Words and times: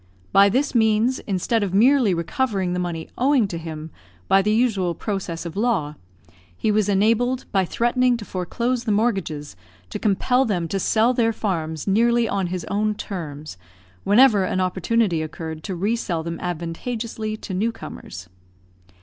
By 0.31 0.49
this 0.49 0.73
means, 0.73 1.19
instead 1.27 1.61
of 1.61 1.75
merely 1.75 2.11
recovering 2.15 2.73
the 2.73 2.79
money 2.79 3.07
owing 3.19 3.47
to 3.49 3.59
him 3.59 3.91
by 4.27 4.41
the 4.41 4.51
usual 4.51 4.95
process 4.95 5.45
of 5.45 5.55
law, 5.55 5.93
he 6.57 6.71
was 6.71 6.89
enabled, 6.89 7.45
by 7.51 7.65
threatening 7.65 8.17
to 8.17 8.25
foreclose 8.25 8.85
the 8.85 8.91
mortgages, 8.91 9.55
to 9.91 9.99
compel 9.99 10.43
them 10.43 10.67
to 10.69 10.79
sell 10.79 11.13
their 11.13 11.31
farms 11.31 11.85
nearly 11.85 12.27
on 12.27 12.47
his 12.47 12.63
own 12.65 12.95
terms, 12.95 13.59
whenever 14.03 14.43
an 14.43 14.59
opportunity 14.59 15.21
occurred 15.21 15.61
to 15.65 15.75
re 15.75 15.95
sell 15.95 16.23
them 16.23 16.39
advantageously 16.39 17.37
to 17.37 17.53
new 17.53 17.71
comers. 17.71 18.27